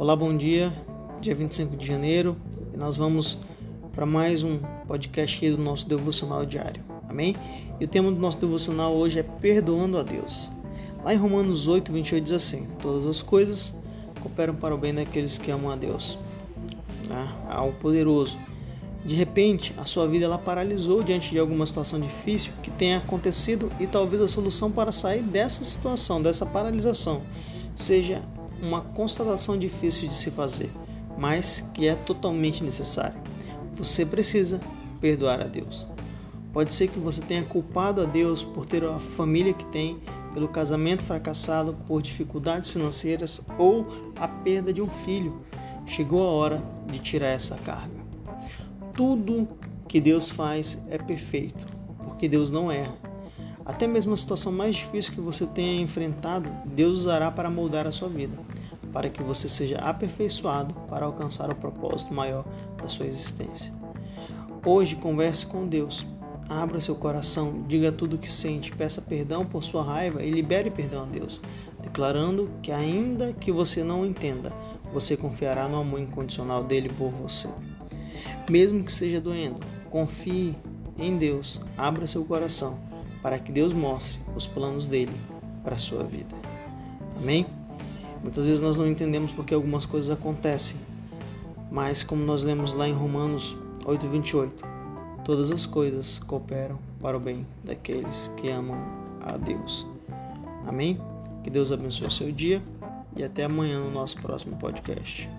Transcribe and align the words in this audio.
Olá, 0.00 0.16
bom 0.16 0.34
dia. 0.34 0.72
Dia 1.20 1.34
25 1.34 1.76
de 1.76 1.86
janeiro 1.86 2.34
e 2.72 2.76
nós 2.78 2.96
vamos 2.96 3.36
para 3.92 4.06
mais 4.06 4.42
um 4.42 4.56
podcast 4.86 5.50
do 5.50 5.58
nosso 5.58 5.86
devocional 5.86 6.46
diário. 6.46 6.82
Amém? 7.06 7.36
E 7.78 7.84
o 7.84 7.86
tema 7.86 8.10
do 8.10 8.18
nosso 8.18 8.38
devocional 8.38 8.94
hoje 8.94 9.18
é 9.18 9.22
Perdoando 9.22 9.98
a 9.98 10.02
Deus. 10.02 10.50
Lá 11.04 11.12
em 11.12 11.18
Romanos 11.18 11.66
8, 11.66 11.92
28 11.92 12.24
diz 12.24 12.32
assim: 12.32 12.66
Todas 12.80 13.06
as 13.06 13.20
coisas 13.20 13.76
cooperam 14.22 14.54
para 14.54 14.74
o 14.74 14.78
bem 14.78 14.94
daqueles 14.94 15.36
que 15.36 15.50
amam 15.50 15.70
a 15.70 15.76
Deus, 15.76 16.16
né? 17.06 17.28
ao 17.50 17.74
poderoso. 17.74 18.38
De 19.04 19.14
repente, 19.14 19.74
a 19.76 19.84
sua 19.84 20.08
vida 20.08 20.24
ela 20.24 20.38
paralisou 20.38 21.02
diante 21.02 21.30
de 21.30 21.38
alguma 21.38 21.66
situação 21.66 22.00
difícil 22.00 22.54
que 22.62 22.70
tenha 22.70 22.96
acontecido 22.96 23.70
e 23.78 23.86
talvez 23.86 24.22
a 24.22 24.26
solução 24.26 24.72
para 24.72 24.92
sair 24.92 25.20
dessa 25.20 25.62
situação, 25.62 26.22
dessa 26.22 26.46
paralisação, 26.46 27.20
seja 27.74 28.22
uma 28.62 28.80
constatação 28.80 29.58
difícil 29.58 30.08
de 30.08 30.14
se 30.14 30.30
fazer, 30.30 30.70
mas 31.18 31.64
que 31.74 31.86
é 31.86 31.94
totalmente 31.94 32.62
necessária. 32.62 33.16
Você 33.72 34.04
precisa 34.04 34.60
perdoar 35.00 35.40
a 35.40 35.46
Deus. 35.46 35.86
Pode 36.52 36.74
ser 36.74 36.88
que 36.88 36.98
você 36.98 37.22
tenha 37.22 37.44
culpado 37.44 38.00
a 38.00 38.04
Deus 38.04 38.42
por 38.42 38.66
ter 38.66 38.84
a 38.84 38.98
família 38.98 39.54
que 39.54 39.64
tem, 39.66 40.00
pelo 40.34 40.48
casamento 40.48 41.04
fracassado, 41.04 41.74
por 41.86 42.02
dificuldades 42.02 42.70
financeiras 42.70 43.40
ou 43.56 43.86
a 44.16 44.26
perda 44.26 44.72
de 44.72 44.82
um 44.82 44.88
filho. 44.88 45.40
Chegou 45.86 46.26
a 46.26 46.30
hora 46.30 46.62
de 46.90 46.98
tirar 46.98 47.28
essa 47.28 47.56
carga. 47.56 48.00
Tudo 48.94 49.48
que 49.88 50.00
Deus 50.00 50.28
faz 50.30 50.80
é 50.90 50.98
perfeito, 50.98 51.66
porque 52.02 52.28
Deus 52.28 52.50
não 52.50 52.70
erra. 52.70 53.09
Até 53.70 53.86
mesmo 53.86 54.12
a 54.12 54.16
situação 54.16 54.50
mais 54.50 54.74
difícil 54.74 55.14
que 55.14 55.20
você 55.20 55.46
tenha 55.46 55.80
enfrentado, 55.80 56.50
Deus 56.64 56.98
usará 56.98 57.30
para 57.30 57.48
moldar 57.48 57.86
a 57.86 57.92
sua 57.92 58.08
vida, 58.08 58.36
para 58.92 59.08
que 59.08 59.22
você 59.22 59.48
seja 59.48 59.76
aperfeiçoado 59.76 60.74
para 60.88 61.06
alcançar 61.06 61.48
o 61.48 61.54
propósito 61.54 62.12
maior 62.12 62.44
da 62.76 62.88
sua 62.88 63.06
existência. 63.06 63.72
Hoje 64.66 64.96
converse 64.96 65.46
com 65.46 65.68
Deus. 65.68 66.04
Abra 66.48 66.80
seu 66.80 66.96
coração, 66.96 67.62
diga 67.68 67.92
tudo 67.92 68.16
o 68.16 68.18
que 68.18 68.30
sente, 68.30 68.72
peça 68.72 69.00
perdão 69.00 69.46
por 69.46 69.62
sua 69.62 69.84
raiva 69.84 70.20
e 70.20 70.32
libere 70.32 70.68
perdão 70.68 71.04
a 71.04 71.06
Deus, 71.06 71.40
declarando 71.80 72.50
que 72.60 72.72
ainda 72.72 73.32
que 73.32 73.52
você 73.52 73.84
não 73.84 74.04
entenda, 74.04 74.52
você 74.92 75.16
confiará 75.16 75.68
no 75.68 75.78
amor 75.78 76.00
incondicional 76.00 76.64
dele 76.64 76.88
por 76.88 77.10
você. 77.12 77.48
Mesmo 78.50 78.82
que 78.82 78.90
esteja 78.90 79.20
doendo, 79.20 79.60
confie 79.88 80.56
em 80.98 81.16
Deus, 81.16 81.60
abra 81.78 82.08
seu 82.08 82.24
coração 82.24 82.89
para 83.22 83.38
que 83.38 83.52
Deus 83.52 83.72
mostre 83.72 84.20
os 84.34 84.46
planos 84.46 84.86
dele 84.86 85.16
para 85.62 85.74
a 85.74 85.78
sua 85.78 86.04
vida. 86.04 86.34
Amém? 87.16 87.46
Muitas 88.22 88.44
vezes 88.44 88.60
nós 88.60 88.78
não 88.78 88.86
entendemos 88.86 89.32
porque 89.32 89.54
algumas 89.54 89.86
coisas 89.86 90.10
acontecem, 90.10 90.78
mas 91.70 92.02
como 92.02 92.24
nós 92.24 92.42
lemos 92.42 92.74
lá 92.74 92.88
em 92.88 92.92
Romanos 92.92 93.56
8:28, 93.84 94.64
todas 95.24 95.50
as 95.50 95.66
coisas 95.66 96.18
cooperam 96.18 96.78
para 97.00 97.16
o 97.16 97.20
bem 97.20 97.46
daqueles 97.64 98.28
que 98.36 98.50
amam 98.50 98.78
a 99.22 99.36
Deus. 99.36 99.86
Amém? 100.66 101.00
Que 101.42 101.50
Deus 101.50 101.72
abençoe 101.72 102.06
o 102.06 102.10
seu 102.10 102.30
dia 102.30 102.62
e 103.16 103.22
até 103.22 103.44
amanhã 103.44 103.80
no 103.80 103.90
nosso 103.90 104.16
próximo 104.20 104.56
podcast. 104.56 105.30